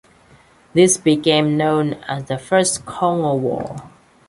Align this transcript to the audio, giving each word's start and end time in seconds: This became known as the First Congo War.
This 0.73 0.97
became 0.97 1.57
known 1.57 1.93
as 2.07 2.23
the 2.23 2.39
First 2.39 2.87
Congo 2.87 3.35
War. 3.35 3.83